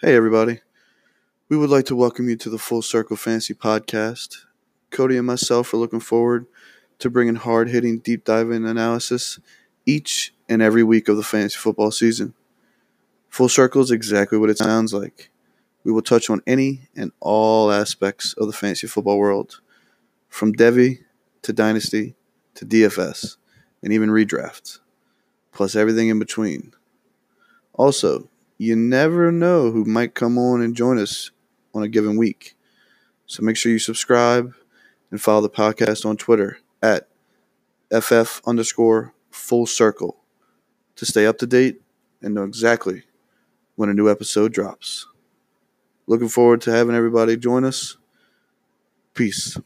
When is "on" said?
16.28-16.42, 30.38-30.62, 31.74-31.82, 36.04-36.16